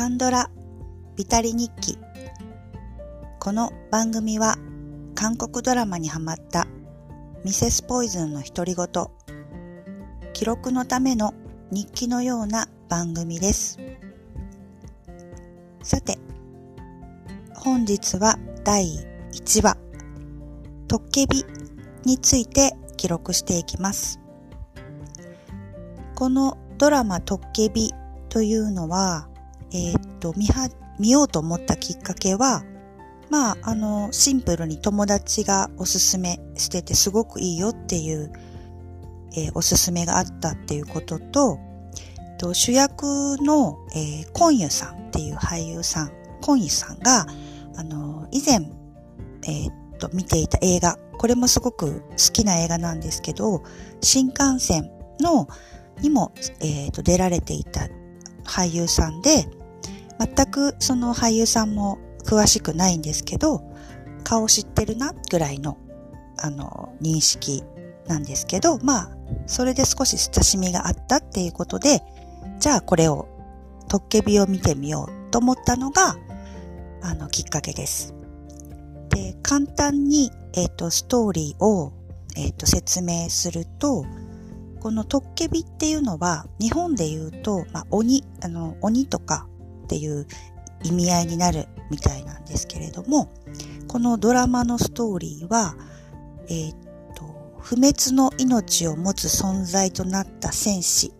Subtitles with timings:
[0.00, 0.48] カンドラ
[1.14, 1.98] ビタリ日記。
[3.38, 4.56] この番組は
[5.14, 6.66] 韓国ドラマにハマった
[7.44, 8.86] ミセスポイズンの独り言
[10.32, 11.34] 記録のための
[11.70, 13.78] 日記のような番組です。
[15.82, 16.16] さて
[17.54, 18.86] 本日は第
[19.34, 19.76] 1話
[20.88, 21.44] トッケビ
[22.06, 24.18] について記録していきます。
[26.14, 27.92] このドラマトッケビ
[28.30, 29.28] というのは
[29.72, 32.62] えー、っと、見は、見ようと思ったきっかけは、
[33.30, 38.32] まあ、あの、シンプルに友達がおすすめしててすごくいいよっていう、
[39.36, 41.58] えー、おすすめがあったっていうことと、
[42.38, 47.26] と主役の、えー、コンユさんっていう俳優さん、コンユさんが、
[47.76, 48.56] あの、以前、
[49.46, 53.62] えー、っと、見ていた映画、これもすごく好きな映画なんですけど、
[54.00, 54.90] 新幹線
[55.20, 55.48] の、
[56.00, 57.88] にも、えー、っと、出られていた
[58.44, 59.46] 俳優さんで、
[60.20, 63.62] 全くその俳優さんも詳しくないんですけど、
[64.22, 65.78] 顔知ってるなぐらいの、
[66.38, 67.64] あの、認識
[68.06, 69.10] なんですけど、まあ、
[69.46, 72.02] それで少し親しみがあったっていうことで、
[72.58, 73.28] じゃあこれを、
[73.88, 76.16] トッケビを見てみようと思ったのが、
[77.02, 78.14] あの、きっかけです。
[79.08, 81.92] で、簡単に、えっ、ー、と、ストーリーを、
[82.36, 84.04] えっ、ー、と、説明すると、
[84.80, 89.46] このトッケビっていうのは、日本で言うと、まあ、鬼、あの、鬼とか
[89.90, 90.24] っていう
[90.84, 93.28] 意味合いになるみたいなんですけれども、
[93.88, 95.74] このドラマのストーリーは、
[96.48, 96.76] えー、っ
[97.16, 97.24] と、
[97.58, 101.12] 不滅の命を持つ存在となった戦士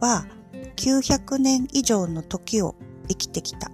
[0.00, 0.26] は、
[0.74, 2.74] 900年以上の時を
[3.08, 3.70] 生きてきた。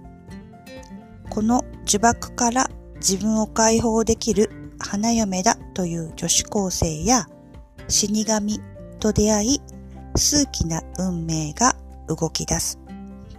[1.31, 7.27] この呪縛から自分を解放できる花嫁だという女子高生や
[7.87, 8.59] 死神
[8.99, 9.61] と出会い、
[10.15, 11.75] 数奇な運命が
[12.07, 12.79] 動き出す。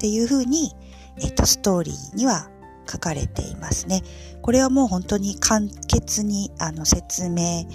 [0.00, 0.74] っていうふうに、
[1.18, 2.48] えっと、ストーリーには
[2.90, 4.00] 書かれていますね。
[4.40, 7.66] これはもう本当に簡潔にあの説明、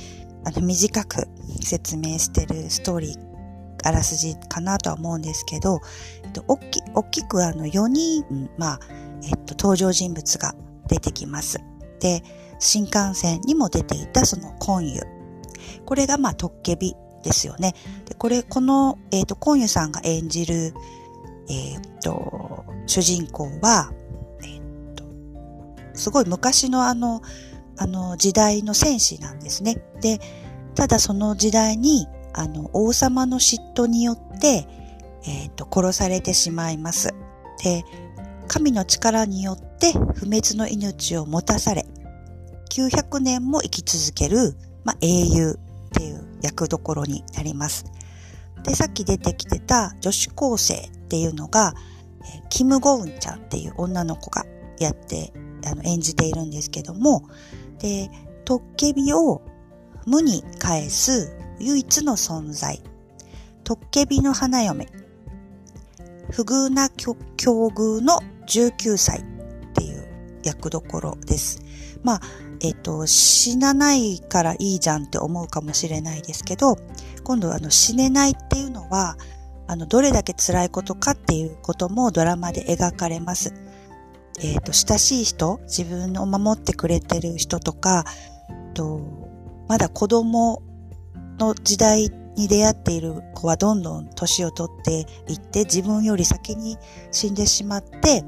[0.44, 1.28] あの短く
[1.62, 3.19] 説明してるストーリー、
[3.84, 5.81] あらすじかなとは思うんですけど、
[6.24, 8.80] えっと、大き大きくあの4人、まあ、
[9.22, 10.56] えっと、登場人物が
[10.88, 11.59] 出てきます。
[12.00, 12.24] で、
[12.58, 15.02] 新幹線にも出ていたそのコンユ。
[15.85, 17.75] これがまあ、トッケビですよね。
[18.06, 20.74] で、これ、この、えっ、と、コンユさんが演じる、
[21.50, 23.91] えっ、と、主人公は、
[24.44, 24.61] えっ、
[24.95, 25.03] と、
[25.94, 27.22] すごい昔のあの、
[27.78, 29.84] あの時代の戦士なんですね。
[30.01, 30.19] で、
[30.75, 34.67] ただその時代に、あの、王様の嫉妬によって、
[35.28, 37.13] えっ、と、殺されてしまいます。
[37.63, 37.84] で、
[38.47, 41.85] 神の力によって不滅の命を持たされ、
[42.72, 47.85] 900年も生き続ける、まあ、英雄っていう役どころになります。
[48.63, 51.73] で、さっき出てきてた女子高生っていうのが、
[52.49, 54.45] キム・ゴウンちゃんっていう女の子が
[54.79, 55.31] やって、
[55.66, 57.23] あの、演じているんですけども、
[57.79, 58.09] で、
[58.43, 59.41] トッケビを
[60.05, 62.81] 無に返す唯一の存在、
[63.63, 64.88] トッケビの花嫁、
[66.31, 69.23] 不遇な境遇の19歳っ
[69.73, 71.61] ていう役どころです。
[72.03, 72.22] まあ、
[72.61, 76.77] えっと、死なないからいいじゃんって思うかもしれないですけど、
[77.23, 79.17] 今度あの死ねないっていうのは、
[79.68, 83.53] あの、どれだけ辛いことかっていうこともドラマで描かれます。
[84.42, 88.06] えっ、ー、と、親しい人、自分を守ってくれてる人とか、
[88.76, 89.02] と
[89.68, 90.62] まだ子供
[91.40, 96.78] の時代に出会っている子はどんどん年を取っていって自分より先に
[97.12, 98.24] 死んでしまって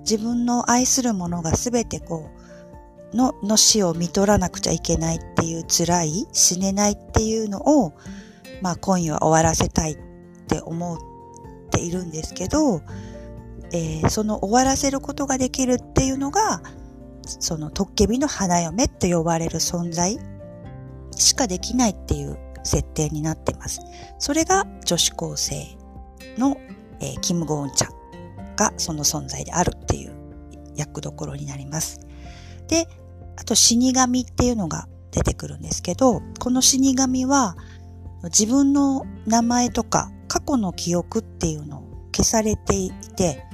[0.00, 2.30] 自分の愛するものが全てこ
[3.12, 7.92] うのの死を見取らなくちゃいけないっていう辛い死ねないっていうのを
[8.62, 9.96] まあ今夜は終わらせたいっ
[10.42, 10.98] って思っ
[11.70, 12.82] ているんですけど、
[13.72, 16.62] えー、その終わらせることができるっていうのが、
[17.24, 20.18] そのトッケビの花嫁と呼ばれる存在
[21.16, 23.80] しかできないっていう設定になってます。
[24.18, 25.76] それが女子高生
[26.38, 26.56] の、
[27.00, 30.14] えー、キム・ゴーンちゃんがその存在であるっていう
[30.76, 32.00] 役どころになります。
[32.68, 32.88] で、
[33.36, 37.56] あと死神っていうのが出てくるんですけど、この死神は
[38.24, 40.10] 自分の名前とか
[40.46, 43.44] 去の記憶っていうのを消されていて、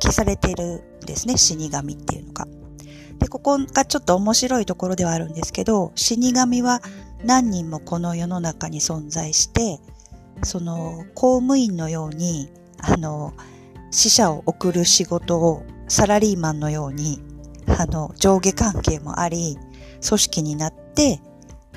[0.00, 2.46] 消されてるんですね、死神っていうのが。
[3.18, 6.80] で、ここがちょっと面白いところではあるんですけど、死神は
[7.24, 9.80] 何人もこの世の中に存在して、
[10.44, 13.32] その公務員のように、あの、
[13.90, 17.20] 死者を送る仕事をサラリーマンのように、
[17.78, 19.58] あの、上下関係もあり、
[20.06, 21.20] 組織になって、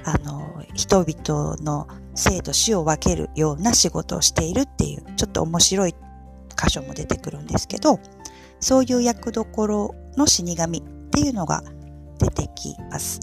[0.03, 5.96] あの、人々の生と死を分けるような仕事をしているっていう、ちょっと面白い
[6.58, 8.00] 箇所も出てくるんですけど、
[8.60, 10.81] そういう役どころの死神っ
[11.12, 11.63] ていうのが
[12.19, 13.19] 出てきます。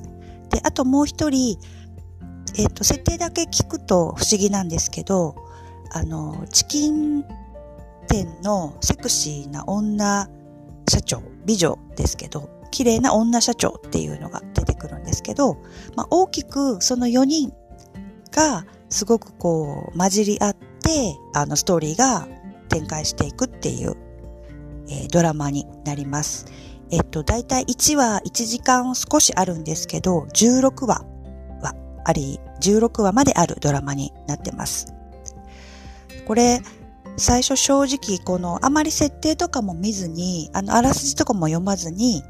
[0.50, 1.58] で、あともう一人、
[2.56, 5.36] えっ、ー、と、設定だけ聞くと不思議なんですけど、
[5.92, 7.24] あの、チキン
[8.08, 10.28] 店のセクシーな女
[10.88, 15.54] 社長、美女ですけど、綺麗な女社長っていうのが出てくるんですけど、
[15.94, 17.52] まあ、大きくその4人
[18.30, 22.26] がすごくこう混じり合って、あのストーリーが
[22.68, 23.96] 展開していくっていう、
[24.88, 26.46] えー、ドラマになります。
[26.90, 31.04] えっと、だいたい1話1時間少しあるんですけど、16話
[31.62, 31.74] は
[32.04, 34.94] あり、16話まであるドラマになってます。
[36.26, 36.62] これ、
[37.18, 42.22] 最初正直このあまり設定とかも見ずに、あの、あらすじとかも読まずに、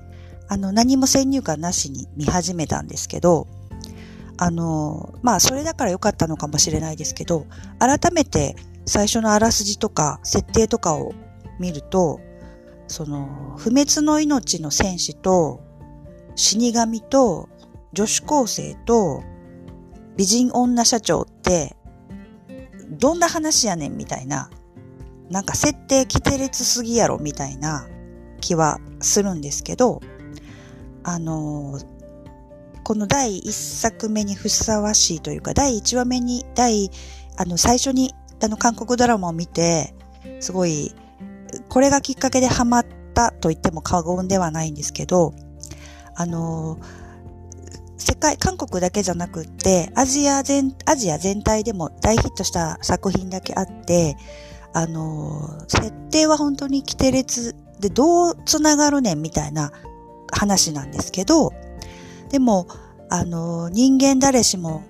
[0.48, 3.46] あの、何も先入観なしに見始めたんですけど、
[4.38, 7.46] あの、まあ、それだから良かったのかもしれないですけど、
[7.78, 8.56] 改めて
[8.86, 11.12] 最初のあらすじとか設定とかを
[11.58, 12.20] 見ると、
[12.86, 15.60] その、不滅の命の戦士と、
[16.36, 17.48] 死神と、
[17.92, 19.22] 女子高生と、
[20.16, 21.76] 美人女社長って、
[22.90, 24.50] どんな話やねんみたいな、
[25.30, 27.86] なんか設定規定列すぎやろみたいな
[28.40, 30.00] 気はするんですけど、
[31.02, 31.78] あの
[32.88, 36.90] この第一作目にふさわしいというか、第一話目に、第、
[37.36, 39.94] あの、最初に、あの、韓国ドラマを見て、
[40.40, 40.94] すごい、
[41.68, 45.34] これがきっかけでハマったと言っても過言ではないんですけど、
[46.14, 46.78] あの、
[47.98, 54.16] 世界、韓国だけじゃなくって、アジア全、アジア全体でも大ヒットした作品だけあって、
[54.72, 59.72] あの、設定は本当に規定列でどう繋がるねんみたいな
[60.32, 61.52] 話なんですけど、
[62.30, 62.66] でも、
[63.10, 64.82] あの、人間誰しも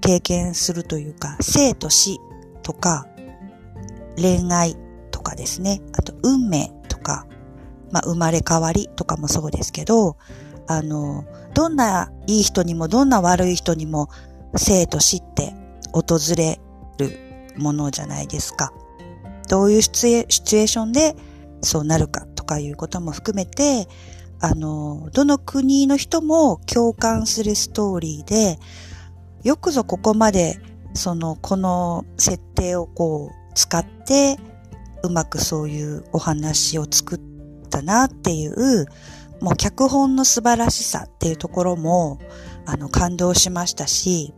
[0.00, 2.18] 経験するというか、生と死
[2.62, 3.06] とか、
[4.16, 4.76] 恋愛
[5.10, 5.80] とかですね。
[5.96, 7.26] あと、運命とか、
[7.90, 10.16] まあ、生まれ変わりとかもそうですけど、
[10.66, 14.08] あの、どんないい人にもどんな悪い人にも
[14.56, 15.54] 生と死って
[15.92, 16.60] 訪れ
[16.98, 18.72] るものじゃないですか。
[19.48, 21.14] どういうシチュエーションで
[21.62, 23.86] そうなるかとかいうことも含めて、
[24.42, 28.58] あの、どの国の人も共感するストーリーで、
[29.44, 30.58] よくぞここまで、
[30.94, 34.36] その、この設定をこう、使って、
[35.04, 37.20] うまくそういうお話を作っ
[37.70, 38.86] たなっていう、
[39.40, 42.18] もう脚本の素晴らしさっていうところも、
[42.66, 44.34] あの、感動しましたし、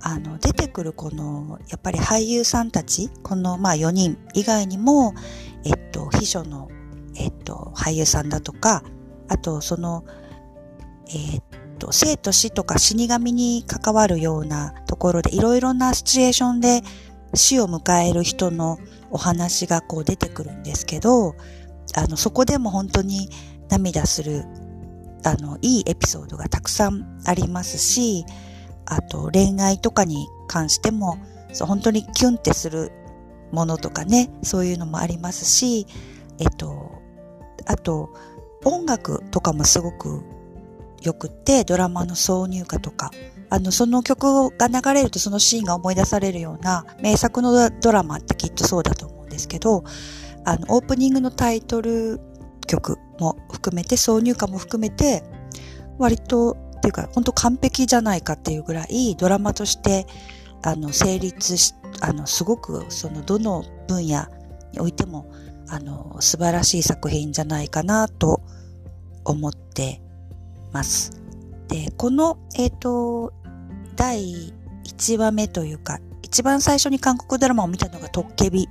[0.00, 5.12] あの、出てくるこの、やっぱり俳優さんたち、この、まあ4人以外にも、
[5.64, 6.70] えっと、秘書の、
[7.16, 8.82] えっと、俳優さんだとか、
[9.30, 10.04] あと、その、
[11.08, 11.44] えー、っ
[11.78, 16.82] と、生と死とか死神に関わるようなところで、いろいろなシチュエーションで
[17.34, 18.78] 死を迎える人の
[19.10, 21.36] お話がこう出てくるんですけど、
[21.94, 23.30] あの、そこでも本当に
[23.68, 24.44] 涙する、
[25.24, 28.24] あの、いいエピソードがたくさんありますし、
[28.84, 31.18] あと恋愛とかに関しても、
[31.52, 32.90] そう本当にキュンってする
[33.52, 35.86] ものとかね、そういうのもありますし、
[36.40, 36.90] えっと、
[37.66, 38.10] あと、
[38.64, 40.22] 音楽とかもすごく
[41.02, 43.10] 良くて、ドラマの挿入歌とか、
[43.48, 49.84] あの、その曲が流れるとそのシーンが思い出されるような名作のドラマってきっとそうだと思うんですけど、
[50.44, 52.20] あの、オープニングのタイトル
[52.66, 55.24] 曲も含めて、挿入歌も含めて、
[55.98, 60.06] 割と、っていうか、本当完璧じゃないかっていうぐらい、ドラマとして、
[60.62, 64.26] あの、成立し、あの、すごく、その、どの分野
[64.72, 65.26] においても、
[65.68, 68.42] あの、素晴らしい作品じゃないかなと
[69.24, 70.00] 思って
[70.72, 71.12] ます。
[71.68, 73.32] で、この、えっ、ー、と、
[73.96, 74.52] 第
[74.84, 78.68] 1話目というか、一番最初に韓国ドラマを見たのがトッケビ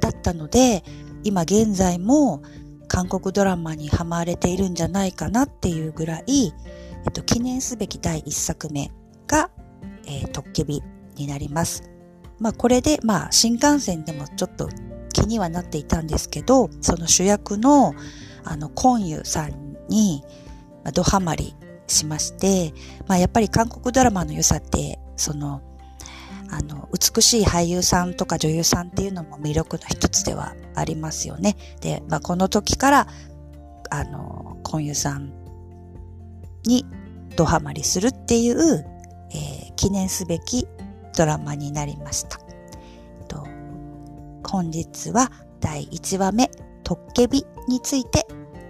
[0.00, 0.84] だったので、
[1.22, 2.42] 今現在も
[2.88, 6.52] 韓国ドラマにハマれているんじゃないかなっていうぐらい、
[7.04, 8.90] えっと、記念すべき第1作目
[9.26, 9.50] が、
[10.06, 10.82] えー、トッケビ
[11.16, 11.90] になります。
[12.38, 14.68] まあこれで、まあ新幹線でもちょっと
[15.12, 17.94] 気にはなっていたんですけど、その主役の、
[18.44, 20.24] あの、コンユさんに、
[20.92, 21.54] ドハマり
[21.86, 22.72] しまして、
[23.06, 25.62] まあ、やっぱり韓国ドラマの良さって、その、
[26.50, 31.56] あの、美しい俳優さんとか女優さんっていうのも魅力の一つではありますよね。
[31.80, 33.08] で、まあ、この時から、
[33.90, 35.32] あの、コンユさん
[36.64, 36.86] に
[37.36, 38.86] ドハマりするっていう、
[39.30, 40.66] えー、記念すべき
[41.16, 42.38] ドラマになりました。
[43.28, 43.46] と
[44.46, 46.50] 本日は第1話目、
[46.82, 48.23] トッケビについて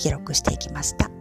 [0.04, 1.13] 記録していきました。